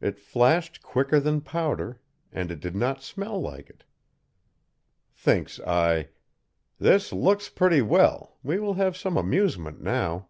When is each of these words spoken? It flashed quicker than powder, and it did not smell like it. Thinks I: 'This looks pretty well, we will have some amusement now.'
It 0.00 0.18
flashed 0.18 0.82
quicker 0.82 1.20
than 1.20 1.40
powder, 1.40 2.00
and 2.32 2.50
it 2.50 2.58
did 2.58 2.74
not 2.74 3.00
smell 3.00 3.40
like 3.40 3.70
it. 3.70 3.84
Thinks 5.14 5.60
I: 5.60 6.08
'This 6.80 7.12
looks 7.12 7.48
pretty 7.48 7.80
well, 7.80 8.38
we 8.42 8.58
will 8.58 8.74
have 8.74 8.96
some 8.96 9.16
amusement 9.16 9.80
now.' 9.80 10.26